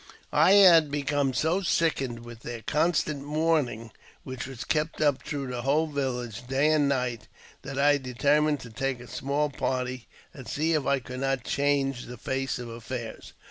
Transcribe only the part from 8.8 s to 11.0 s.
a small party and see if I